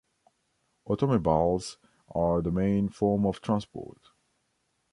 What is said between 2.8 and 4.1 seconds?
form of transport.